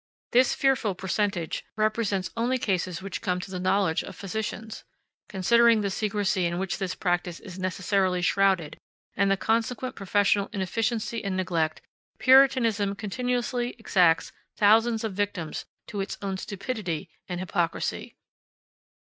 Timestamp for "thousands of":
14.57-15.13